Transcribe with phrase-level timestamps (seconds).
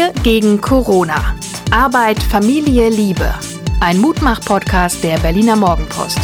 [0.00, 1.36] Wir gegen Corona.
[1.70, 3.34] Arbeit, Familie, Liebe.
[3.80, 6.18] Ein Mutmach-Podcast der Berliner Morgenpost.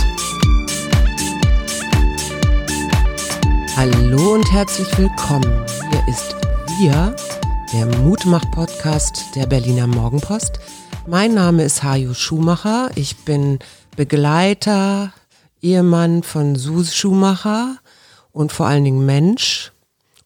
[3.76, 5.62] Hallo und herzlich willkommen.
[5.90, 6.34] Hier ist
[6.78, 7.14] Wir,
[7.74, 10.58] der Mutmach-Podcast der Berliner Morgenpost.
[11.06, 12.88] Mein Name ist Hajo Schumacher.
[12.94, 13.58] Ich bin
[13.94, 15.12] Begleiter,
[15.60, 17.76] Ehemann von Sus Schumacher
[18.32, 19.70] und vor allen Dingen Mensch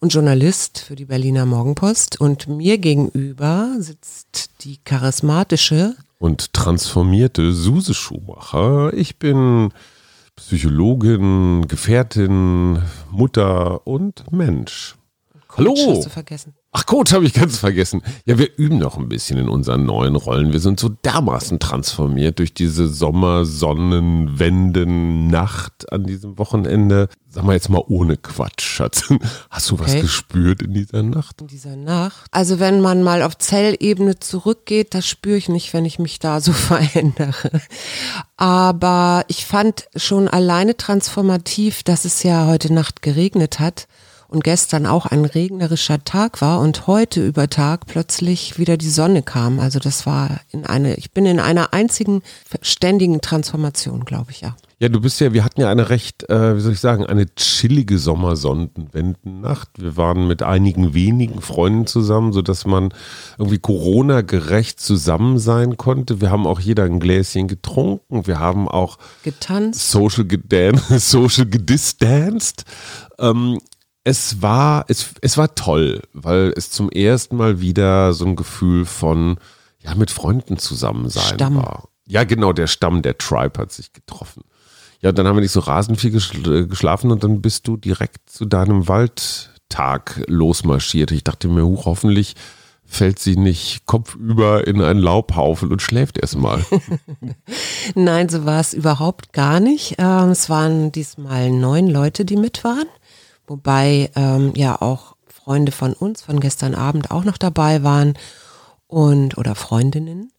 [0.01, 2.21] und Journalist für die Berliner Morgenpost.
[2.21, 8.93] Und mir gegenüber sitzt die charismatische und transformierte Suse Schumacher.
[8.95, 9.73] Ich bin
[10.37, 14.97] Psychologin, Gefährtin, Mutter und Mensch.
[15.49, 15.97] Coach Hallo.
[15.97, 16.55] Hast du vergessen?
[16.73, 18.01] Ach, Coach habe ich ganz vergessen.
[18.27, 20.53] Ja, wir üben noch ein bisschen in unseren neuen Rollen.
[20.53, 27.09] Wir sind so dermaßen transformiert durch diese Sommer, Sonnen, Wenden, Nacht an diesem Wochenende.
[27.29, 29.13] Sag mal jetzt mal ohne Quatsch, Schatz.
[29.51, 30.03] Hast du was Okay.
[30.03, 31.41] gespürt in dieser Nacht?
[31.41, 32.27] in dieser Nacht.
[32.31, 36.41] Also wenn man mal auf Zellebene zurückgeht, das spüre ich nicht, wenn ich mich da
[36.41, 37.51] so verändere.
[38.37, 43.89] Aber ich fand schon alleine transformativ, dass es ja heute Nacht geregnet hat
[44.31, 49.23] und gestern auch ein regnerischer Tag war und heute über Tag plötzlich wieder die Sonne
[49.23, 49.59] kam.
[49.59, 52.23] Also das war in eine, ich bin in einer einzigen
[52.63, 54.55] ständigen Transformation, glaube ich, ja.
[54.79, 57.27] Ja, du bist ja, wir hatten ja eine recht, äh, wie soll ich sagen, eine
[57.35, 59.69] chillige Sommersonnenwendennacht.
[59.77, 62.95] Wir waren mit einigen wenigen Freunden zusammen, sodass man
[63.37, 66.23] irgendwie Corona-gerecht zusammen sein konnte.
[66.23, 68.27] Wir haben auch jeder ein Gläschen getrunken.
[68.27, 69.91] Wir haben auch Getanzt.
[69.91, 72.65] social, gedan social gedistanced.
[73.19, 73.59] Ähm,
[74.05, 78.85] es war, es, es war toll, weil es zum ersten Mal wieder so ein Gefühl
[78.85, 79.39] von,
[79.79, 81.57] ja, mit Freunden zusammen sein Stamm.
[81.57, 81.89] war.
[82.07, 84.43] Ja, genau, der Stamm, der Tribe hat sich getroffen.
[85.01, 88.29] Ja, dann haben wir nicht so rasend viel geschl- geschlafen und dann bist du direkt
[88.29, 91.11] zu deinem Waldtag losmarschiert.
[91.13, 92.35] Ich dachte mir, huch, hoffentlich
[92.85, 96.65] fällt sie nicht kopfüber in einen Laubhaufen und schläft erstmal.
[97.95, 99.95] Nein, so war es überhaupt gar nicht.
[99.99, 102.89] Ähm, es waren diesmal neun Leute, die mit waren,
[103.51, 108.15] wobei ähm, ja auch Freunde von uns von gestern Abend auch noch dabei waren
[108.87, 110.33] und oder Freundinnen.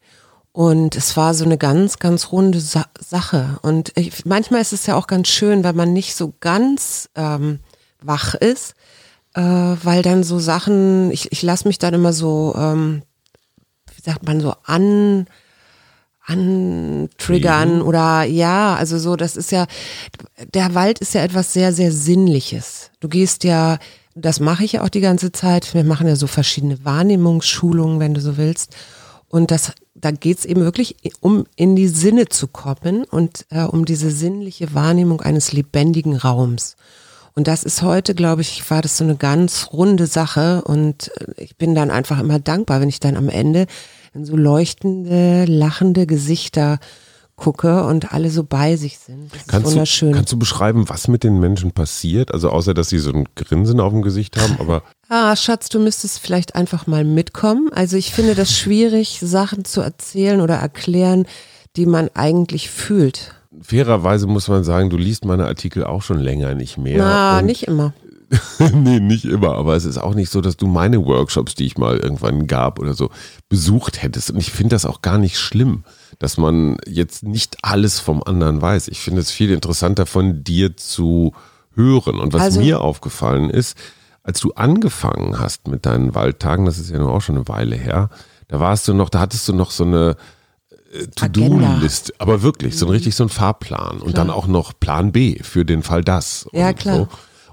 [0.53, 3.59] Und es war so eine ganz, ganz runde Sa Sache.
[3.61, 7.59] Und ich, manchmal ist es ja auch ganz schön, wenn man nicht so ganz ähm,
[8.01, 8.75] wach ist,
[9.33, 13.03] äh, weil dann so Sachen, ich, ich lasse mich dann immer so, ähm,
[13.93, 15.27] wie sagt man, so an,
[16.25, 19.65] antriggern oder ja, also so, das ist ja,
[20.53, 22.91] der Wald ist ja etwas sehr, sehr Sinnliches.
[22.99, 23.79] Du gehst ja,
[24.15, 28.13] das mache ich ja auch die ganze Zeit, wir machen ja so verschiedene Wahrnehmungsschulungen, wenn
[28.13, 28.75] du so willst.
[29.29, 33.85] Und das, da geht's eben wirklich um in die Sinne zu kommen und äh, um
[33.85, 36.75] diese sinnliche Wahrnehmung eines lebendigen Raums.
[37.33, 41.43] Und das ist heute, glaube ich, war das so eine ganz runde Sache und äh,
[41.43, 43.67] ich bin dann einfach immer dankbar, wenn ich dann am Ende
[44.13, 46.79] in so leuchtende, lachende Gesichter
[47.35, 49.31] gucke und alle so bei sich sind.
[49.33, 50.09] Das ist Kannst wunderschön.
[50.11, 52.31] du, kannst du beschreiben, was mit den Menschen passiert?
[52.33, 55.79] Also außer, dass sie so ein Grinsen auf dem Gesicht haben, aber Ah, Schatz, du
[55.79, 57.69] müsstest vielleicht einfach mal mitkommen.
[57.73, 61.25] Also ich finde das schwierig, Sachen zu erzählen oder erklären,
[61.75, 63.33] die man eigentlich fühlt.
[63.61, 66.97] fairerweise muss man sagen, du liest meine Artikel auch schon länger nicht mehr.
[66.99, 67.93] Na, nicht immer.
[68.73, 71.77] nee, nicht immer, aber es ist auch nicht so, dass du meine Workshops, die ich
[71.77, 73.09] mal irgendwann gab oder so,
[73.49, 74.31] besucht hättest.
[74.31, 75.83] Und ich finde das auch gar nicht schlimm,
[76.19, 78.87] dass man jetzt nicht alles vom anderen weiß.
[78.87, 81.33] Ich finde es viel interessanter von dir zu
[81.75, 82.19] hören.
[82.19, 83.77] Und was Also- mir aufgefallen ist,
[84.23, 87.75] als du angefangen hast mit deinen Waldtagen, das ist ja nun auch schon eine Weile
[87.75, 88.09] her,
[88.47, 90.15] da warst du noch, da hattest du noch so eine
[90.93, 91.07] äh.
[91.15, 95.39] To-Do-List, aber wirklich, so ein richtig so ein Fahrplan und dann auch noch Plan B
[95.41, 96.47] für den Fall das.
[96.51, 96.97] Ja, klar.
[96.97, 97.07] So.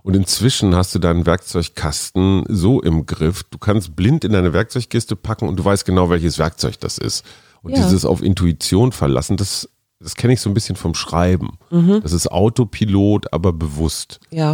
[0.09, 5.17] Und inzwischen hast du deinen Werkzeugkasten so im Griff, du kannst blind in deine Werkzeugkiste
[5.17, 7.27] packen und du weißt genau, welches Werkzeug das ist.
[7.61, 7.83] Und Ja.
[7.85, 9.69] dieses auf Intuition verlassen, das,
[10.01, 11.59] das kenne ich so ein bisschen vom Schreiben.
[11.71, 12.01] Mhm.
[12.03, 14.19] Das ist Autopilot, aber bewusst.
[14.31, 14.53] Ja.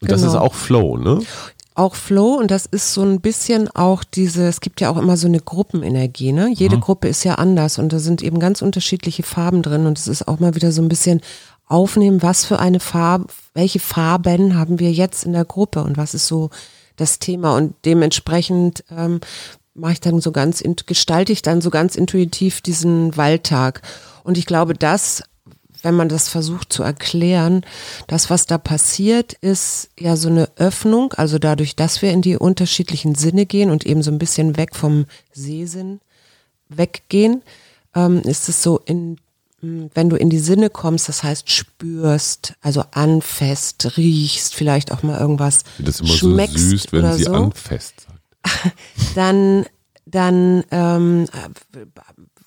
[0.00, 0.32] Und das genau.
[0.32, 1.20] ist auch Flow, ne?
[1.76, 5.16] auch Flow und das ist so ein bisschen auch diese, es gibt ja auch immer
[5.16, 6.50] so eine Gruppenenergie, ne?
[6.52, 10.08] Jede Gruppe ist ja anders und da sind eben ganz unterschiedliche Farben drin und es
[10.08, 11.20] ist auch mal wieder so ein bisschen
[11.68, 16.14] aufnehmen, was für eine Farbe, welche Farben haben wir jetzt in der Gruppe und was
[16.14, 16.50] ist so
[16.96, 17.56] das Thema.
[17.56, 19.20] Und dementsprechend ähm,
[19.74, 23.82] mache ich dann so ganz, gestalte ich dann so ganz intuitiv diesen Waldtag.
[24.24, 25.22] Und ich glaube, das
[25.82, 27.64] wenn man das versucht zu erklären,
[28.06, 32.36] das, was da passiert, ist ja so eine Öffnung, also dadurch, dass wir in die
[32.36, 36.00] unterschiedlichen Sinne gehen und eben so ein bisschen weg vom Sehsinn
[36.68, 37.42] weggehen,
[37.94, 39.18] ähm, ist es so in
[39.60, 45.18] wenn du in die Sinne kommst, das heißt spürst, also anfasst, riechst, vielleicht auch mal
[45.18, 48.74] irgendwas Das immer schmeckst so süß, wenn sie so, anfasst sagt.
[49.14, 49.66] dann
[50.10, 51.26] dann ähm,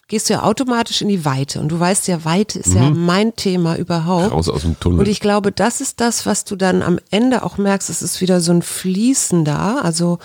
[0.08, 1.60] gehst du ja automatisch in die Weite.
[1.60, 4.32] Und du weißt ja, Weite ist ja mein Thema überhaupt.
[4.32, 5.00] Raus aus dem Tunnel.
[5.00, 7.90] Und ich glaube, das ist das, was du dann am Ende auch merkst.
[7.90, 9.78] Es ist wieder so ein Fließen da.
[9.78, 10.20] Also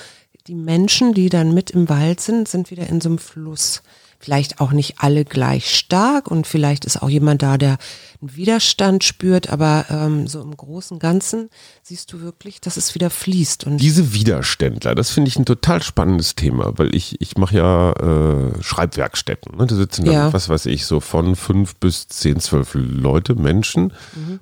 [0.46, 3.82] die Menschen, die dann mit im Wald sind, sind wieder in so einem Fluss.
[4.18, 7.76] Vielleicht auch nicht alle gleich stark und vielleicht ist auch jemand da, der
[8.22, 11.50] einen Widerstand spürt, aber ähm, so im Großen und Ganzen
[11.82, 13.64] siehst du wirklich, dass es wieder fließt.
[13.64, 17.92] Und Diese Widerständler, das finde ich ein total spannendes Thema, weil ich, ich mache ja
[17.92, 19.56] äh, Schreibwerkstätten.
[19.58, 19.66] Ne?
[19.66, 20.32] Da sitzen dann, Ja.
[20.32, 23.92] was weiß ich, so von fünf bis zehn, zwölf Leute, Menschen.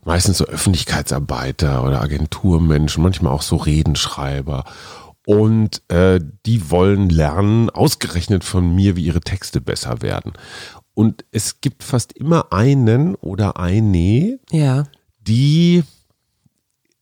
[0.05, 4.65] Meistens so Öffentlichkeitsarbeiter oder Agenturmenschen, manchmal auch so Redenschreiber.
[5.27, 10.33] Und äh, die wollen lernen, ausgerechnet von mir, wie ihre Texte besser werden.
[10.95, 14.85] Und es gibt fast immer einen oder eine, ja,
[15.21, 15.83] die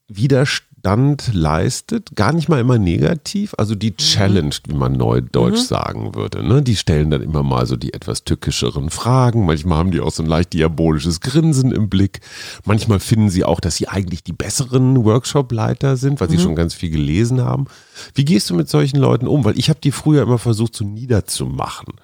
[0.08, 6.42] Widerstand leistet, gar nicht mal immer negativ, also die challenged, wie man neudeutsch sagen würde.
[6.42, 6.62] Ne?
[6.62, 10.22] Die stellen dann immer mal so die etwas tückischeren Fragen, manchmal haben die auch so
[10.22, 12.20] ein leicht diabolisches Grinsen im Blick,
[12.64, 16.74] manchmal finden sie auch, dass sie eigentlich die besseren Workshop-Leiter sind, weil sie schon ganz
[16.74, 17.66] viel gelesen haben.
[18.14, 19.44] Wie gehst du mit solchen Leuten um?
[19.44, 21.94] Weil ich habe die früher immer versucht, so niederzumachen,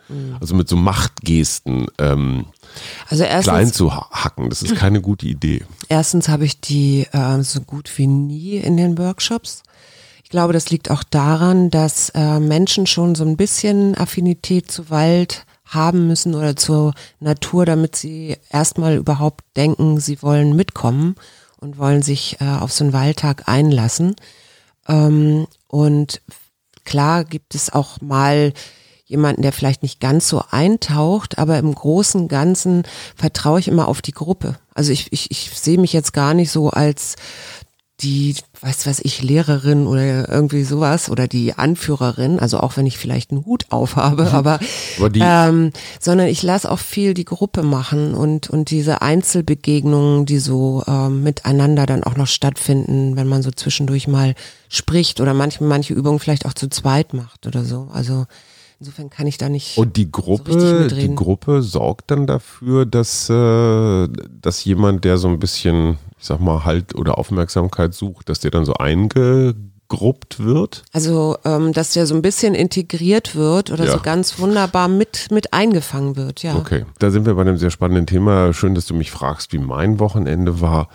[0.40, 2.46] also mit so Machtgesten ähm,
[3.08, 4.50] also klein erstens, zu ha- hacken.
[4.50, 5.64] Das ist keine gute Idee.
[5.88, 9.62] erstens habe ich die äh, so gut wie nie in den Workshops.
[10.22, 14.90] Ich glaube, das liegt auch daran, dass äh, Menschen schon so ein bisschen Affinität zu
[14.90, 21.14] Wald haben müssen oder zur Natur, damit sie erstmal überhaupt denken, sie wollen mitkommen
[21.60, 24.16] und wollen sich äh, auf so einen Waldtag einlassen.
[24.88, 26.22] Ähm, und
[26.84, 28.52] klar gibt es auch mal
[29.04, 32.82] jemanden, der vielleicht nicht ganz so eintaucht, aber im Großen und Ganzen
[33.16, 34.58] vertraue ich immer auf die Gruppe.
[34.74, 37.16] Also ich, ich, ich sehe mich jetzt gar nicht so als
[38.00, 42.96] die, weiß was ich, Lehrerin oder irgendwie sowas oder die Anführerin, also auch wenn ich
[42.96, 44.60] vielleicht einen Hut aufhabe, aber,
[44.98, 50.26] Aber die- ähm, sondern ich lasse auch viel die Gruppe machen und, und diese Einzelbegegnungen,
[50.26, 54.34] die so ähm, miteinander dann auch noch stattfinden, wenn man so zwischendurch mal
[54.68, 57.88] spricht oder manchmal manche Übungen vielleicht auch zu zweit macht oder so.
[57.92, 58.26] Also
[58.80, 59.76] insofern kann ich da nicht.
[59.78, 60.98] Und die Gruppe, mitreden.
[60.98, 64.08] die Gruppe sorgt dann dafür, dass, äh,
[64.40, 68.50] dass jemand, der so ein bisschen, ich sag mal, Halt oder Aufmerksamkeit sucht, dass der
[68.50, 70.84] dann so eingegruppt wird.
[70.92, 73.92] Also, ähm, dass der so ein bisschen integriert wird oder Ja.
[73.92, 76.56] so ganz wunderbar mit, mit eingefangen wird, ja.
[76.56, 78.52] Okay, da sind wir bei einem sehr spannenden Thema.
[78.52, 80.88] Schön, dass du mich fragst, wie mein Wochenende war.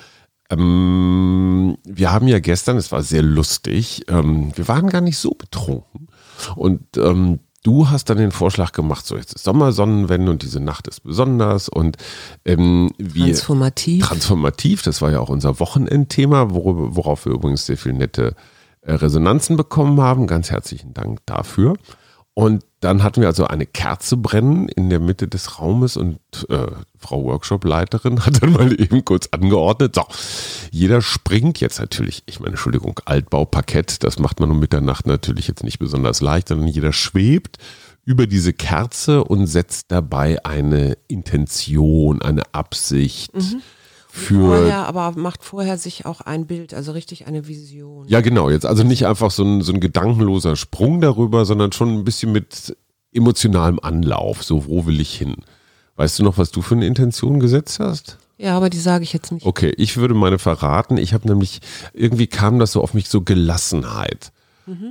[0.49, 5.31] Ähm, wir haben ja gestern, es war sehr lustig, ähm, wir waren gar nicht so
[5.31, 6.07] betrunken.
[6.55, 10.87] Und ähm, du hast dann den Vorschlag gemacht, so jetzt ist Sommersonnenwende und diese Nacht
[10.87, 11.97] ist besonders und
[12.45, 14.05] ähm, wir Transformativ.
[14.05, 18.35] transformativ, das war ja auch unser Wochenendthema, worauf wir übrigens sehr viel nette
[18.81, 20.27] äh, Resonanzen bekommen haben.
[20.27, 21.75] Ganz herzlichen Dank dafür.
[22.33, 26.19] Und dann hatten wir also eine Kerze brennen in der Mitte des Raumes und
[26.49, 29.95] äh, Frau Workshop-Leiterin hat dann mal eben kurz angeordnet.
[29.95, 30.05] So,
[30.71, 35.63] jeder springt jetzt natürlich, ich meine, Entschuldigung, Altbauparkett, das macht man um Mitternacht natürlich jetzt
[35.63, 37.57] nicht besonders leicht, sondern jeder schwebt
[38.05, 43.31] über diese Kerze und setzt dabei eine Intention, eine Absicht
[44.15, 48.07] für Vorher, aber macht vorher sich auch ein Bild, also richtig eine Vision.
[48.07, 48.51] Ja, genau.
[48.51, 52.31] Jetzt also nicht einfach so ein, so ein gedankenloser Sprung darüber, sondern schon ein bisschen
[52.31, 52.77] mit
[53.11, 54.43] emotionalem Anlauf.
[54.43, 55.37] So, wo will ich hin?
[55.95, 58.19] Weißt du noch, was du für eine Intention gesetzt hast?
[58.37, 59.47] Ja, aber die sage ich jetzt nicht.
[59.47, 60.97] Okay, ich würde meine verraten.
[60.97, 61.61] Ich habe nämlich,
[61.93, 64.31] irgendwie kam das so auf mich so Gelassenheit.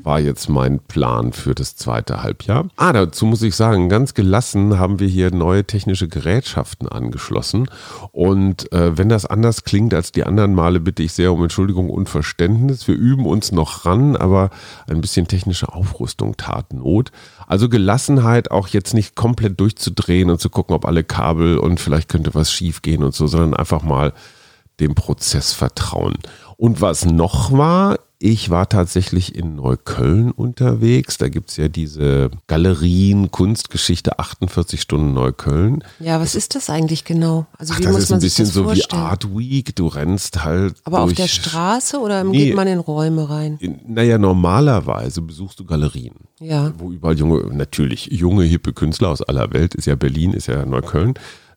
[0.03, 2.69] War jetzt mein Plan für das zweite Halbjahr.
[2.77, 7.71] Ah, dazu muss ich sagen, ganz gelassen haben wir hier neue technische Gerätschaften angeschlossen.
[8.11, 11.89] Und äh, wenn das anders klingt als die anderen Male, bitte ich sehr um Entschuldigung
[11.89, 12.87] und Verständnis.
[12.87, 14.51] Wir üben uns noch ran, aber
[14.87, 17.11] ein bisschen technische Aufrüstung tat Not.
[17.47, 22.09] Also Gelassenheit, auch jetzt nicht komplett durchzudrehen und zu gucken, ob alle Kabel und vielleicht
[22.09, 24.13] könnte was schief gehen und so, sondern einfach mal
[24.81, 26.19] dem Prozess vertrauen.
[26.57, 31.19] Und was noch war, ich war tatsächlich in Neukölln unterwegs.
[31.19, 35.83] Da gibt's ja diese Galerien, Kunstgeschichte 48 Stunden Neukölln.
[35.99, 37.47] Ja, was ist das eigentlich genau?
[37.59, 38.85] Also Ach, wie das muss ist ein man sich bisschen so wie?
[38.93, 39.75] Art Week.
[39.75, 40.77] Du rennst halt.
[40.85, 42.47] aber auf durch, der Straße oder Nee.
[42.47, 43.57] geht man in Räume rein?
[43.59, 46.15] In, naja, normalerweise besuchst du Galerien.
[46.39, 46.73] Ja.
[46.79, 50.65] Wo überall junge, natürlich junge, hippe Künstler aus aller Welt, ist ja Berlin, ist ja
[50.65, 51.15] Neukölln,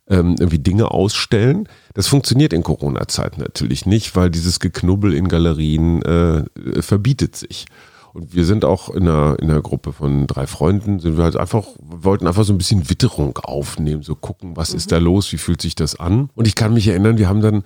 [0.07, 1.67] ähm, irgendwie Dinge ausstellen.
[1.93, 6.43] Das funktioniert in Corona-Zeiten natürlich nicht, weil dieses Geknubbel in Galerien äh,
[6.81, 7.65] verbietet sich.
[8.13, 11.35] Und wir sind auch in einer, in einer Gruppe von drei Freunden, sind wir halt
[11.35, 15.37] einfach, wollten einfach so ein bisschen Witterung aufnehmen, so gucken, was ist da los, wie
[15.37, 16.29] fühlt sich das an.
[16.33, 17.63] Und ich kann mich erinnern, wir haben dann,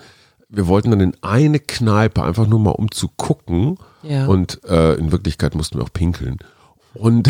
[0.48, 3.78] wir wollten dann in eine Kneipe, einfach nur mal um zu gucken.
[4.02, 4.26] Ja.
[4.26, 6.38] Und äh, in Wirklichkeit mussten wir auch pinkeln.
[6.96, 7.30] Und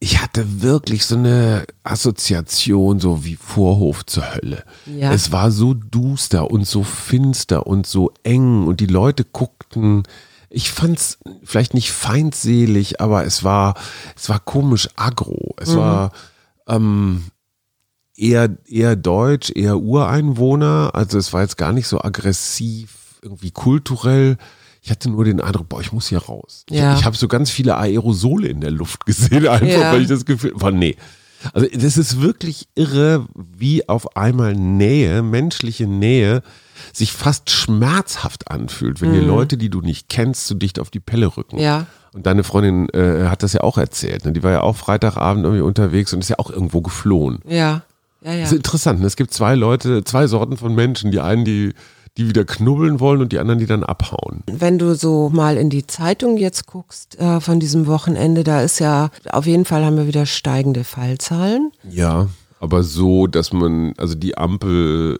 [0.00, 4.64] ich hatte wirklich so eine Assoziation, so wie Vorhof zur Hölle.
[4.86, 5.12] Ja.
[5.12, 10.04] Es war so duster und so finster und so eng und die Leute guckten.
[10.50, 13.74] Ich fand's vielleicht nicht feindselig, aber es war,
[14.16, 15.54] es war komisch aggro.
[15.58, 16.12] Es war
[16.68, 17.24] ähm,
[18.14, 20.90] eher, eher deutsch, eher Ureinwohner.
[20.94, 24.38] Also es war jetzt gar nicht so aggressiv, irgendwie kulturell.
[24.88, 26.64] Ich hatte nur den Eindruck, boah, ich muss hier raus.
[26.70, 26.94] Ja.
[26.94, 29.92] Ich, ich habe so ganz viele Aerosole in der Luft gesehen, einfach Ja.
[29.92, 30.96] weil ich das Gefühl war, nee.
[31.52, 36.42] Also das ist wirklich irre, wie auf einmal Nähe, menschliche Nähe,
[36.94, 41.00] sich fast schmerzhaft anfühlt, wenn dir Leute, die du nicht kennst, so dicht auf die
[41.00, 41.56] Pelle rücken.
[41.56, 41.62] Mhm.
[41.62, 41.86] Ja.
[42.14, 44.24] Und deine Freundin äh, hat das ja auch erzählt.
[44.24, 44.32] Ne?
[44.32, 47.40] Die war ja auch Freitagabend irgendwie unterwegs und ist ja auch irgendwo geflohen.
[47.46, 47.82] Ja.
[48.22, 48.40] Ja, ja.
[48.40, 49.00] Das ist interessant.
[49.00, 49.06] Ne?
[49.06, 51.10] Es gibt zwei Leute, zwei Sorten von Menschen.
[51.12, 51.74] Die einen, die,
[52.18, 54.42] die wieder knubbeln wollen und die anderen, die dann abhauen.
[54.50, 58.80] Wenn du so mal in die Zeitung jetzt guckst äh, von diesem Wochenende, da ist
[58.80, 61.70] ja, auf jeden Fall haben wir wieder steigende Fallzahlen.
[61.88, 62.28] Ja,
[62.60, 65.16] aber so, dass man, also die Ampel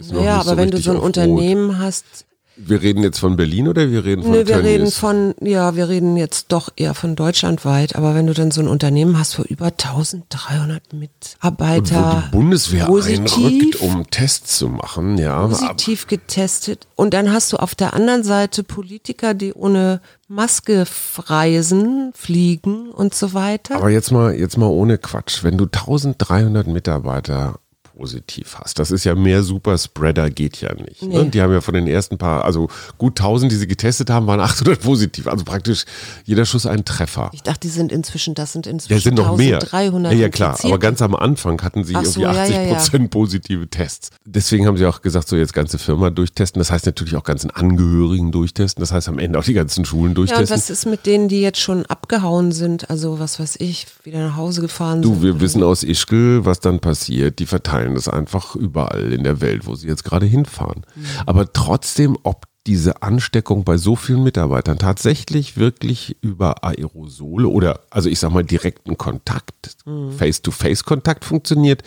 [0.00, 1.06] ist noch Ja, nicht aber so wenn du so ein auf Rot.
[1.16, 4.66] Unternehmen hast, Wir reden jetzt von Berlin oder wir reden von Nö, wir Tönnies?
[4.66, 8.62] reden von, ja, wir reden jetzt doch eher von deutschlandweit, aber wenn du dann so
[8.62, 14.58] ein Unternehmen hast, wo über 1300 und wo Mitarbeiter die Bundeswehr positiv, einrückt, um Tests
[14.58, 15.46] zu machen, ja.
[15.46, 20.84] positiv getestet und dann hast du auf der anderen Seite Politiker, die ohne Maske
[21.18, 23.76] reisen, fliegen und so weiter.
[23.76, 25.44] Aber jetzt mal, jetzt mal ohne Quatsch.
[25.44, 27.60] Wenn du 1300 Mitarbeiter
[27.96, 31.02] positiv hast, das ist ja mehr Superspreader geht ja nicht.
[31.02, 31.24] Ne?
[31.24, 31.30] Nee.
[31.30, 34.40] Die haben ja von den ersten paar, also gut 1000, die sie getestet haben, waren
[34.46, 35.26] 800 positiv.
[35.26, 35.84] Also praktisch
[36.24, 37.30] jeder Schuss ein Treffer.
[37.32, 39.56] ich dachte, die sind inzwischen, das sind inzwischen Ja, sind noch mehr.
[39.56, 40.58] 1300 Ja, ja, klar.
[40.62, 42.74] Aber ganz am Anfang hatten sie Ach so, irgendwie ja, 80 ja, ja.
[42.74, 44.10] Prozent positive Tests.
[44.24, 46.58] Deswegen haben sie auch gesagt, so jetzt ganze Firma durchtesten.
[46.60, 48.80] Das heißt natürlich auch ganzen Angehörigen durchtesten.
[48.80, 50.50] Das heißt am Ende auch die ganzen Schulen ja, und durchtesten.
[50.54, 54.36] was ist mit denen, die jetzt schon abgehauen sind, also was weiß ich, wieder nach
[54.36, 55.22] Hause gefahren Du, sind?
[55.22, 57.38] wir wissen aus Ischgl, was dann passiert.
[57.38, 60.84] Die verteilen das einfach überall in der Welt, wo sie jetzt gerade hinfahren.
[61.26, 68.08] Aber trotzdem, ob diese Ansteckung bei so vielen Mitarbeitern tatsächlich wirklich über Aerosole oder, also
[68.08, 69.76] ich sag mal, direkten Kontakt,
[70.18, 71.82] Face-to-Face-Kontakt funktioniert,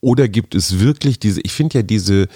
[0.00, 2.28] oder gibt es wirklich diese, ich finde ja diese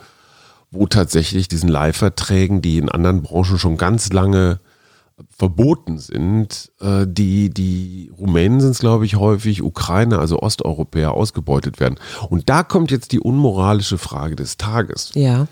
[0.71, 4.61] wo tatsächlich diesen Leihverträgen, die in anderen Branchen schon ganz lange
[5.29, 11.81] verboten sind, äh, die, die Rumänen sind es, glaube ich, häufig, Ukrainer, also Osteuropäer ausgebeutet
[11.81, 11.97] werden.
[12.29, 15.47] Und da kommt jetzt die unmoralische Frage des Tages Ja.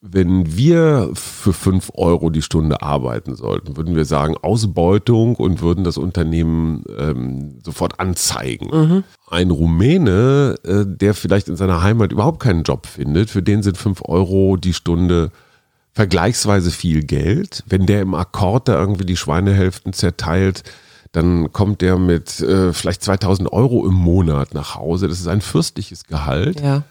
[0.00, 5.82] wenn wir für fünf Euro die Stunde arbeiten sollten, würden wir sagen Ausbeutung und würden
[5.82, 9.02] das Unternehmen ähm, sofort anzeigen.
[9.30, 13.78] Ein Rumäne, äh, der vielleicht in seiner Heimat überhaupt keinen Job findet, für den sind
[13.78, 15.30] fünf Euro die Stunde
[15.94, 17.62] vergleichsweise viel Geld.
[17.66, 20.64] Wenn der im Akkord da irgendwie die Schweinehälften zerteilt,
[21.12, 25.06] dann kommt der mit äh, vielleicht 2000 Euro im Monat nach Hause.
[25.06, 26.60] Das ist ein fürstliches Gehalt.
[26.60, 26.82] Ja.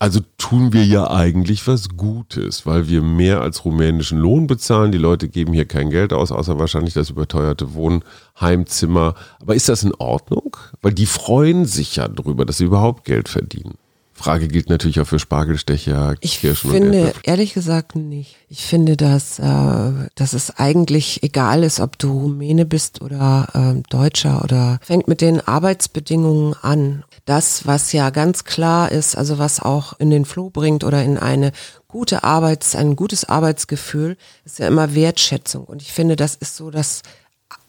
[0.00, 4.92] Also tun wir ja eigentlich was Gutes, weil wir mehr als rumänischen Lohn bezahlen.
[4.92, 9.14] Die Leute geben hier kein Geld aus, außer wahrscheinlich das überteuerte Wohnheimzimmer.
[9.40, 10.56] Aber ist das in Ordnung?
[10.80, 13.74] Weil die freuen sich ja darüber, dass sie überhaupt Geld verdienen.
[14.20, 17.22] Frage gilt natürlich auch für Spargelstecher, Ich Kirschen und finde, Erdäpfel.
[17.24, 18.36] ehrlich gesagt nicht.
[18.48, 23.82] Ich finde, dass, äh, dass es eigentlich egal ist, ob du Rumäne bist oder ähm,
[23.88, 27.04] Deutscher oder fängt mit den Arbeitsbedingungen an.
[27.24, 31.16] Das, was ja ganz klar ist, also was auch in den Floh bringt oder in
[31.16, 31.52] eine
[31.88, 35.64] gute Arbeits, ein gutes Arbeitsgefühl, ist ja immer Wertschätzung.
[35.64, 37.02] Und ich finde, das ist so das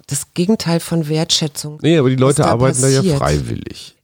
[0.08, 1.79] das Gegenteil von Wertschätzung.
[1.81, 3.96] Nee, aber die Leute arbeiten da ja freiwillig.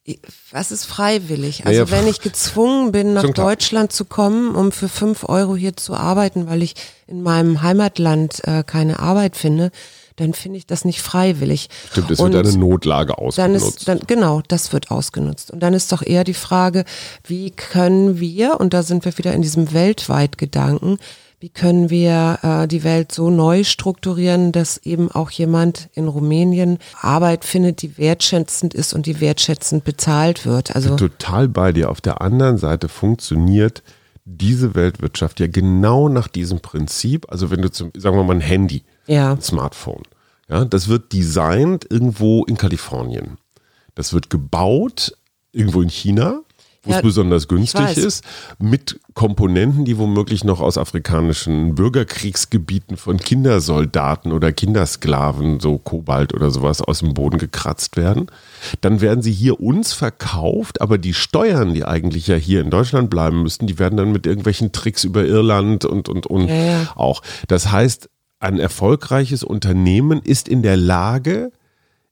[0.51, 1.65] Was ist freiwillig?
[1.65, 3.29] Also Naja, wenn ich gezwungen bin, nach.
[3.29, 6.75] Deutschland zu kommen, um für fünf Euro hier zu arbeiten, weil ich
[7.07, 9.71] in meinem Heimatland äh, keine Arbeit finde,
[10.15, 11.69] dann finde ich das nicht freiwillig.
[11.91, 13.79] Stimmt, es wird eine Notlage dann ausgenutzt.
[13.79, 15.51] ist dann genau, das wird ausgenutzt.
[15.51, 16.85] Und dann ist doch eher die Frage,
[17.25, 20.97] wie können wir, und da sind wir wieder in diesem Weltweit-Gedanken,
[21.39, 26.79] wie können wir äh, die Welt so neu strukturieren, dass eben auch jemand in Rumänien
[26.99, 30.75] Arbeit findet, die wertschätzend ist und die wertschätzend bezahlt wird.
[30.75, 31.91] Also total bei dir.
[31.91, 33.83] Auf der anderen Seite funktioniert
[34.25, 37.31] diese Weltwirtschaft ja genau nach diesem Prinzip.
[37.31, 40.03] Also wenn du zum, sagen wir mal ein Handy, ja, ein Smartphone,
[40.49, 43.37] ja, das wird designt irgendwo in Kalifornien.
[43.93, 45.15] Das wird gebaut
[45.51, 46.41] irgendwo in China,
[46.83, 48.23] wo Ja, es besonders günstig ist,
[48.59, 56.51] mit Komponenten, die womöglich noch aus afrikanischen Bürgerkriegsgebieten von Kindersoldaten oder Kindersklaven, so Kobalt oder
[56.51, 58.27] sowas, aus dem Boden gekratzt werden.
[58.81, 63.09] Dann werden sie hier uns verkauft, aber die Steuern, die eigentlich ja hier in Deutschland
[63.09, 66.91] bleiben müssten, die werden dann mit irgendwelchen Tricks über Irland und, und, und Ja, ja.
[66.95, 67.21] auch.
[67.47, 71.51] Das heißt, ein erfolgreiches Unternehmen ist in der Lage,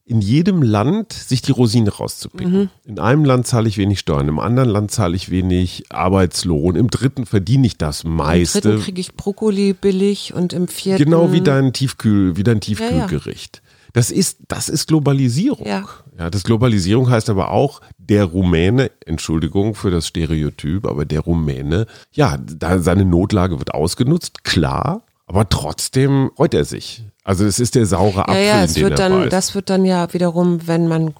[0.08, 2.52] in jedem Land sich die Rosine rauszupicken.
[2.52, 2.68] Mhm.
[2.84, 6.88] In einem Land zahle ich wenig Steuern, im anderen Land zahle ich wenig Arbeitslohn, im
[6.88, 8.60] dritten verdiene ich das im meiste.
[8.60, 12.60] dritten kriege ich Brokkoli billig und im vierten Genau wie dein Tiefkühl, wie dein ja.
[12.60, 13.62] Tiefkühlgericht.
[13.94, 15.66] Das ist, das ist Globalisierung.
[15.66, 15.88] Ja.
[16.18, 21.86] ja, das Globalisierung heißt aber auch, der Rumäne, Entschuldigung für das Stereotyp, aber der Rumäne,
[22.12, 27.04] ja, da, seine Notlage wird ausgenutzt, klar, aber trotzdem freut er sich.
[27.24, 29.32] Also es ist der saure Apfel, Ja, ja, es wird dann, beißt.
[29.32, 31.14] das wird dann ja wiederum, wenn man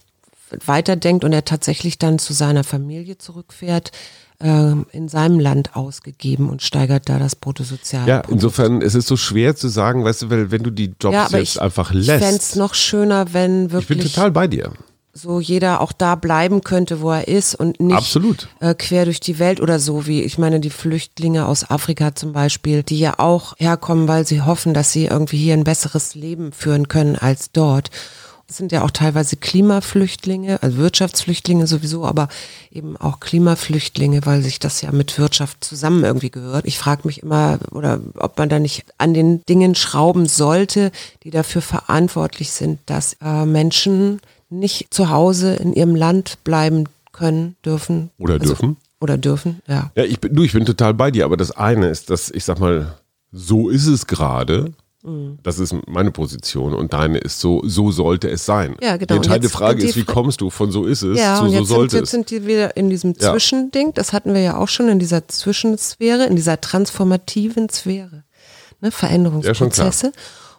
[0.64, 3.90] weiterdenkt und er tatsächlich dann zu seiner Familie zurückfährt,
[4.38, 8.06] ähm, in seinem Land ausgegeben und steigert da das Bruttosozial.
[8.06, 11.14] Ja, insofern es ist so schwer zu sagen, weißt du, weil wenn du die Jobs
[11.14, 12.56] ja, jetzt ich, einfach ich fände es lässt.
[12.56, 14.72] noch schöner, wenn Ich bin wirklich total bei dir.
[15.16, 18.49] So jeder auch da bleiben könnte, wo er ist und nicht Absolut.
[18.60, 22.32] Äh, quer durch die Welt oder so, wie ich meine die Flüchtlinge aus Afrika zum
[22.32, 26.52] Beispiel, die ja auch herkommen, weil sie hoffen, dass sie irgendwie hier ein besseres Leben
[26.52, 27.91] führen können als dort.
[28.49, 32.28] Es sind ja auch teilweise Klimaflüchtlinge, also Wirtschaftsflüchtlinge sowieso, aber
[32.71, 36.64] eben auch Klimaflüchtlinge, weil sich das ja mit Wirtschaft zusammen irgendwie gehört.
[36.64, 40.93] Ich frage mich immer, oder ob man da nicht an den Dingen schrauben sollte,
[41.25, 47.56] die dafür verantwortlich sind, dass äh, Menschen nicht zu Hause in ihrem Land bleiben können,
[47.65, 48.11] dürfen.
[48.19, 48.76] Oder Also- dürfen.
[49.00, 49.91] Oder dürfen, ja.
[49.95, 52.45] Ja, ich bin, du, ich bin total bei dir, aber das eine ist, dass ich
[52.45, 52.95] sag mal,
[53.30, 54.73] so ist es gerade.
[55.04, 55.39] Mhm.
[55.43, 58.75] Das ist meine Position und deine ist so, so sollte es sein.
[58.80, 59.06] Ja, genau.
[59.09, 61.37] Die entscheidende Und jetzt- Frage die ist, wie kommst du von so ist es Ja,
[61.37, 62.11] zu und so jetzt, sind, sollte jetzt es.
[62.11, 63.32] sind die wieder in diesem Ja.
[63.32, 68.25] Zwischending, das hatten wir ja auch schon in dieser Zwischensphäre, in dieser transformativen Sphäre.
[68.80, 70.13] Ne, Veränderungsprozesse.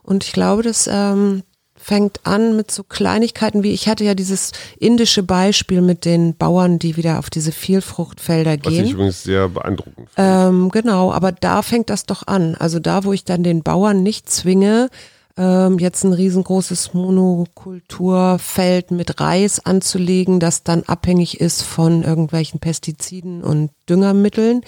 [0.03, 1.41] und ich glaube, das ähm,
[1.87, 6.79] fängt an mit so Kleinigkeiten wie, ich hatte ja dieses indische Beispiel mit den Bauern,
[6.79, 8.91] die wieder auf diese Vielfruchtfelder Was ich gehen.
[8.91, 10.29] übrigens sehr beeindruckend finde.
[10.29, 12.55] Ähm, genau, aber da fängt das doch an.
[12.55, 14.89] Also da, wo ich dann den Bauern nicht zwinge,
[15.37, 23.41] ähm, jetzt ein riesengroßes Monokulturfeld mit Reis anzulegen, das dann abhängig ist von irgendwelchen Pestiziden
[23.41, 24.61] und Düngermitteln,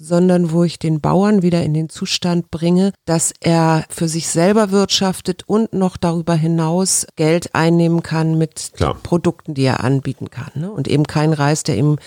[0.00, 4.70] sondern wo ich den Bauern wieder in den Zustand bringe, dass er für sich selber
[4.70, 8.72] wirtschaftet und noch darüber hinaus Geld einnehmen kann mit.
[9.02, 10.50] Produkten, die er anbieten kann.
[10.54, 10.70] Ne?
[10.70, 11.98] Und eben kein Reis, der ihm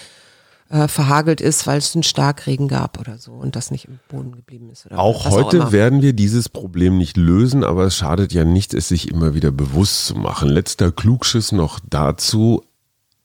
[0.69, 4.31] äh, verhagelt ist, weil es einen Starkregen gab oder so und das nicht im Boden
[4.31, 4.91] geblieben ist.
[4.91, 5.71] Auch heute immer.
[5.71, 9.51] werden wir dieses Problem nicht lösen, aber es schadet ja nicht, es sich immer wieder
[9.51, 10.49] bewusst zu machen.
[10.49, 12.63] Letzter Klugschiss noch dazu.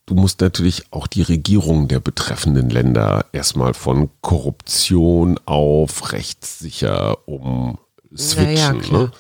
[0.09, 7.77] Du musst natürlich auch die Regierungen der betreffenden Länder erstmal von Korruption auf rechtssicher um
[8.17, 8.57] switchen.
[8.57, 9.03] Ja, ja, klar.
[9.03, 9.11] ne?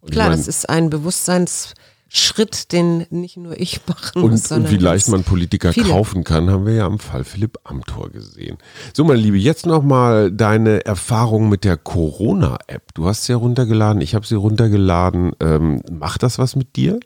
[0.00, 4.46] Und Klar, mein, das ist ein Bewusstseinsschritt, den nicht nur ich machen und, muss, und
[4.46, 5.88] sondern wie leicht man Politiker viele.
[5.88, 8.58] kaufen kann, haben wir ja am Fall Philipp Amthor gesehen.
[8.94, 12.94] So, meine Liebe, jetzt nochmal deine Erfahrung mit der Corona-App.
[12.94, 15.32] Du hast sie ja runtergeladen, ich habe sie runtergeladen.
[15.40, 17.00] Ähm, macht das was mit dir?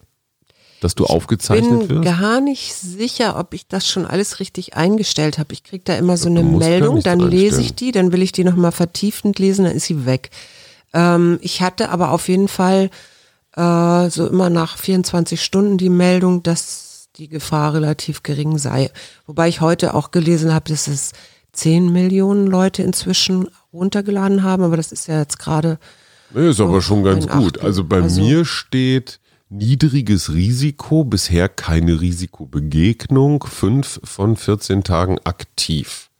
[0.82, 2.18] Dass du aufgezeichnet bin wirst?
[2.18, 5.52] gar nicht sicher, ob ich das schon alles richtig eingestellt habe.
[5.54, 8.42] Ich kriege da immer so eine Meldung, dann lese ich die, dann will ich die
[8.44, 10.30] nochmal vertiefend lesen, dann ist sie weg.
[10.92, 12.90] Ähm, ich hatte aber auf jeden Fall
[13.56, 18.90] äh, so immer nach 24 Stunden die Meldung, dass die Gefahr relativ gering sei.
[19.26, 21.12] Wobei ich heute auch gelesen habe, dass es
[21.52, 25.78] 10 Millionen Leute inzwischen runtergeladen haben, aber das ist ja jetzt gerade
[26.34, 27.60] Nee, ist aber schon ganz gut.
[27.60, 29.20] Also bei Also- mir steht
[29.52, 36.10] niedriges Risiko, bisher keine Risikobegegnung, fünf von 14 Tagen aktiv.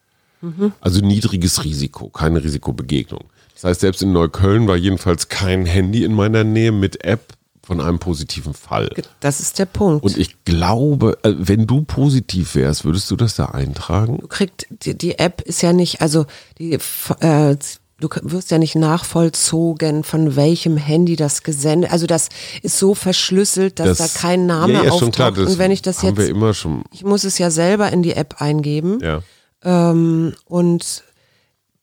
[0.41, 0.73] Mhm.
[0.81, 3.25] Also niedriges Risiko, keine Risikobegegnung.
[3.55, 7.81] Das heißt, selbst in Neukölln war jedenfalls kein Handy in meiner Nähe mit App von
[7.81, 8.91] einem positiven Fall.
[9.21, 10.05] Das ist der Punkt.
[10.05, 14.19] Und ich glaube, äh, wenn du positiv wärst, würdest du das da eintragen?
[14.19, 16.27] du kriegst, die, die App ist ja nicht, also
[16.59, 17.57] die, äh,
[18.03, 22.29] du wirst ja nicht nachvollzogen, von welchem Handy das gesendet, also das
[22.63, 25.15] ist so verschlüsselt, dass da kein Name ja, ja, auftaucht.
[25.15, 27.91] klar, das Und wenn ich das jetzt, wir immer schon, ich muss es ja selber
[27.93, 29.23] in die App eingeben ja.
[29.63, 31.05] ähm, und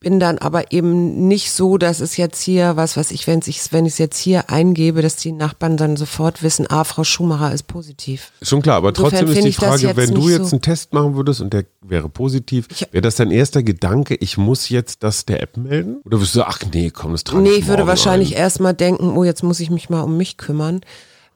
[0.01, 3.59] bin dann aber eben nicht so, dass es jetzt hier, was weiß ich, wenn ich
[3.73, 7.51] wenn ich es jetzt hier eingebe, dass die Nachbarn dann sofort wissen, ah, Frau Schumacher
[7.53, 8.31] ist positiv.
[8.41, 11.15] Schon klar, aber Insofern trotzdem ist die Frage, wenn du jetzt so- einen Test machen
[11.15, 15.41] würdest und der wäre positiv, wäre das dein erster Gedanke, ich muss jetzt das der
[15.43, 15.97] App melden?
[16.05, 18.41] Oder würdest du sagen, ach nee, komm, das trage Nee, ich würde wahrscheinlich ein.
[18.41, 20.79] erstmal denken, oh, jetzt muss ich mich mal um mich kümmern.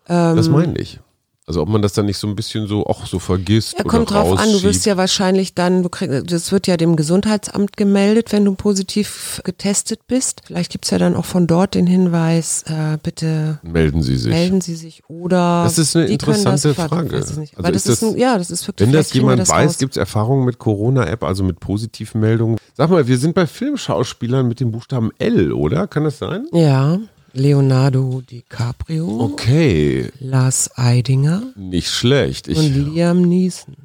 [0.08, 1.00] Das meine ich.
[1.46, 4.12] Also ob man das dann nicht so ein bisschen so, auch so vergisst Ja, kommt
[4.12, 8.32] drauf an, du wirst ja wahrscheinlich dann, du kriegst, das wird ja dem Gesundheitsamt gemeldet,
[8.32, 10.42] wenn du positiv getestet bist.
[10.46, 14.32] Vielleicht gibt's ja dann auch von dort den Hinweis, äh, bitte melden sie sich.
[14.32, 17.16] melden Sie sich oder Das ist eine interessante das, Frage.
[17.18, 19.72] Also Aber das ist das- ein, ja, das ist wirklich Wenn das jemand das weiß,
[19.72, 19.78] raus.
[19.80, 22.58] gibt es Erfahrungen mit Corona-App, also mit Positivmeldungen.
[22.76, 25.88] Sag mal, wir sind bei Filmschauspielern mit dem Buchstaben L, oder?
[25.88, 26.48] Kann das sein?
[26.54, 27.00] Ja,
[27.34, 32.48] Leonardo DiCaprio, Okay, Lars Eidinger nicht schlecht.
[32.48, 33.76] und Ich, Liam Neeson.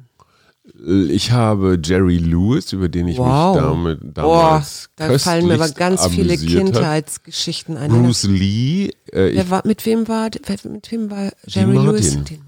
[1.09, 3.55] ich habe Jerry Lewis, über den ich Wow.
[3.55, 4.23] mich damit, Boah,
[4.63, 6.37] damals da fallen mir aber ganz viele.
[6.37, 7.91] Kindheitsgeschichten ein.
[7.91, 10.29] Bruce Lee, äh, ich, Wer war, mit wem war,
[10.63, 11.91] mit wem war Jerry Martin.
[11.91, 12.09] Lewis?
[12.11, 12.39] Dean Martin.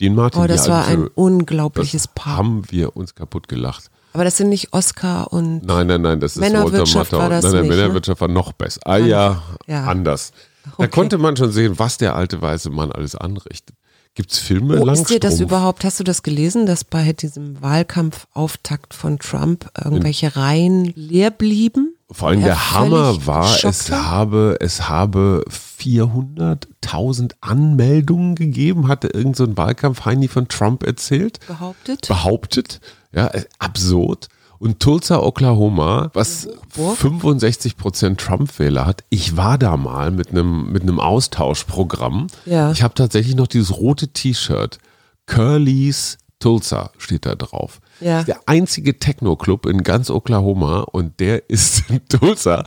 [0.00, 0.42] Dean Martin.
[0.42, 2.36] Oh, das ja, war ein also, unglaubliches Paar.
[2.36, 3.90] haben wir uns kaputt gelacht.
[4.12, 7.44] Aber das sind nicht Oscar und Nein, nein, nein, das ist Männerwirtschaft Walter war das
[7.44, 7.56] Matthau.
[7.58, 7.82] Nein, nein, nicht, ne?
[7.82, 8.80] Männerwirtschaft war noch besser.
[8.84, 9.84] Ah ja, Ja.
[9.84, 10.32] anders.
[10.78, 10.88] Da Okay.
[10.88, 13.76] konnte man schon sehen, was der alte weiße Mann alles anrichtet.
[14.14, 18.92] Gibt's Filme Oh, ist dir das überhaupt, hast du das gelesen, dass bei diesem Wahlkampfauftakt
[18.92, 21.94] von Trump irgendwelche Reihen leer blieben?
[22.10, 29.36] Vor allem Er der Hammer war, es habe, es habe 400.000 Anmeldungen gegeben, hatte irgend
[29.36, 31.38] so ein Wahlkampf-Heini von Trump erzählt.
[31.46, 32.08] Behauptet?
[32.08, 32.80] behauptet.
[33.12, 34.28] Ja, äh, absurd.
[34.60, 39.04] Und Tulsa, Oklahoma, was 65 Prozent Trump-Wähler hat.
[39.08, 42.26] Ich war da mal mit einem mit einem Austauschprogramm.
[42.44, 42.70] Ja.
[42.70, 44.78] Ich habe tatsächlich noch dieses rote T-Shirt.
[45.24, 47.80] Curly's Tulsa steht da drauf.
[48.00, 48.12] Ja.
[48.12, 52.66] Das ist der einzige Techno-Club in ganz Oklahoma und der ist in Tulsa.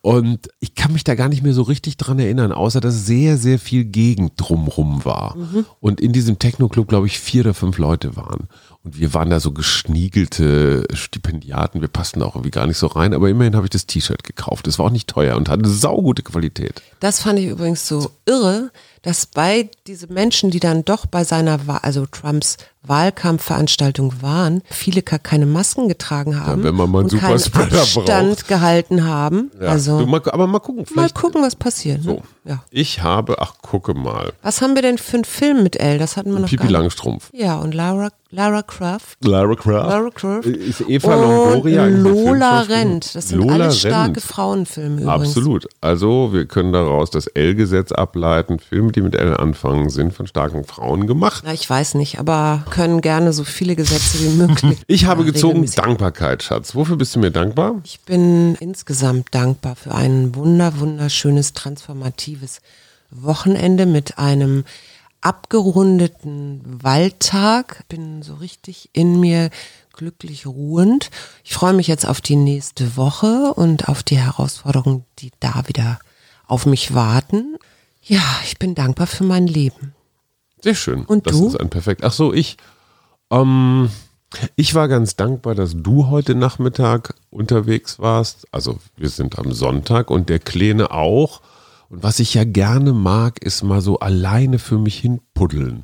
[0.00, 3.36] Und ich kann mich da gar nicht mehr so richtig dran erinnern, außer dass sehr,
[3.36, 5.36] sehr viel Gegend drumrum war.
[5.80, 8.48] Und in diesem Techno-Club, glaube ich, vier oder fünf Leute waren.
[8.82, 11.80] Und wir waren da so geschniegelte Stipendiaten.
[11.82, 14.24] Wir passten da auch irgendwie gar nicht so rein, aber immerhin habe ich das T-Shirt
[14.24, 14.66] gekauft.
[14.66, 16.80] Das war auch nicht teuer und hatte saugute Qualität.
[17.00, 18.70] Das fand ich übrigens so irre,
[19.02, 25.02] dass bei diese Menschen, die dann doch bei seiner, Wa- also Trumps Wahlkampfveranstaltung waren, viele
[25.02, 28.48] gar keine Masken getragen haben wenn man mal einen und keinen Superspreader Abstand braucht.
[28.48, 29.50] gehalten haben.
[29.60, 32.04] Also du, mal, aber mal gucken, mal gucken, was passiert.
[32.04, 32.04] Ne?
[32.04, 32.22] So.
[32.44, 32.62] Ja.
[32.70, 34.32] Ich habe, ach, gucke mal.
[34.42, 35.98] Was haben wir denn für einen Film mit Elle?
[35.98, 36.68] Das hatten wir noch Pipi.
[36.68, 37.28] Langstrumpf.
[37.34, 39.18] Ja, und Lara, Lara Croft.
[39.24, 39.88] Lara Croft.
[39.88, 40.46] Lara Croft.
[40.46, 42.60] Ist Eva und Longoria Lola?
[42.62, 43.14] Rent.
[43.14, 44.22] Das sind Lola alles starke Rent.
[44.22, 45.28] Frauenfilme übrigens.
[45.28, 45.68] Absolut.
[45.82, 48.58] Also wir können daraus das L-Gesetz ableiten.
[48.58, 51.42] Filme, die mit L anfangen, sind von starken Frauen gemacht.
[51.44, 54.78] Na, ich weiß nicht, aber können gerne so viele Gesetze wie möglich.
[54.86, 55.76] Ich habe Ja, gezogen regelmäßig.
[55.76, 56.74] Dankbarkeit, Schatz.
[56.74, 57.80] Wofür bist du mir dankbar?
[57.84, 62.60] Ich bin insgesamt dankbar für ein wunder, wunderschönes, transformatives
[63.10, 64.64] Wochenende mit einem
[65.20, 67.84] abgerundeten Waldtag.
[67.88, 69.50] Bin so richtig in mir
[69.92, 71.10] glücklich ruhend.
[71.44, 75.98] Ich freue mich jetzt auf die nächste Woche und auf die Herausforderungen, die da wieder
[76.46, 77.56] auf mich warten.
[78.02, 79.94] Ja, ich bin dankbar für mein Leben.
[80.62, 81.04] Sehr schön.
[81.04, 81.48] Und das du?
[81.48, 82.02] ist ein perfekt.
[82.04, 82.56] Ach so, ich.
[83.30, 83.90] Ähm,
[84.54, 88.46] ich war ganz dankbar, dass du heute Nachmittag unterwegs warst.
[88.52, 91.40] Also wir sind am Sonntag und der Kleine auch.
[91.88, 95.82] Und was ich ja gerne mag, ist mal so alleine für mich hin puddeln.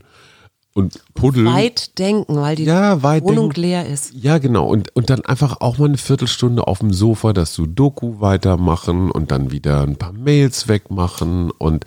[0.74, 1.46] Und puddeln.
[1.46, 3.60] Weit denken, weil die Ja, weit Wohnung denken.
[3.62, 4.12] leer ist.
[4.14, 4.68] Ja, genau.
[4.68, 9.30] Und, und dann einfach auch mal eine Viertelstunde auf dem Sofa das Sudoku weitermachen und
[9.32, 11.84] dann wieder ein paar Mails wegmachen und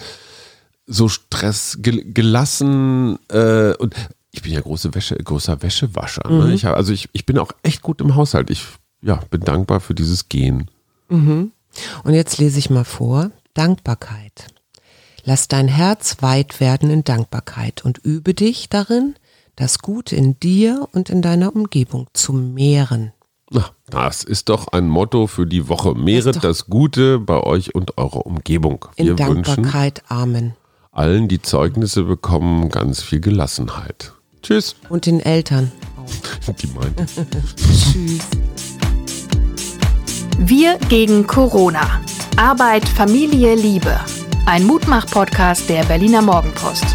[0.92, 3.94] so Stress gel gelassen äh, und
[4.32, 6.30] ich bin ja große Wäsche, großer Wäschewascher.
[6.30, 6.54] Ne?
[6.54, 8.50] Ich, hab- also ich, ich bin auch echt gut im Haushalt.
[8.50, 8.66] Ich
[9.02, 10.70] ja, bin dankbar für dieses Gehen.
[11.10, 11.52] Und
[12.06, 13.32] jetzt lese ich mal vor.
[13.54, 14.48] Dankbarkeit.
[15.24, 19.16] Lass dein Herz weit werden in Dankbarkeit und übe dich darin,
[19.56, 23.12] das Gute in dir und in deiner Umgebung zu mehren.
[23.52, 25.96] Na, das ist doch ein Motto für die Woche.
[25.96, 28.86] Mehret doch- das Gute bei euch und eurer Umgebung.
[28.96, 30.04] In Wir wünschen Dankbarkeit.
[30.10, 30.54] Amen.
[30.92, 34.14] Allen, die Zeugnisse bekommen, ganz viel Gelassenheit.
[34.42, 34.76] Tschüss.
[34.90, 35.72] Und den Eltern.
[36.62, 37.06] Die meinte.
[37.56, 38.28] Tschüss.
[40.38, 42.02] Wir gegen Corona.
[42.38, 44.00] Arbeit, Familie, Liebe.
[44.46, 46.86] Ein Mutmach-Podcast der Berliner Morgenpost.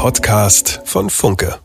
[0.00, 1.60] Podcast von Funke.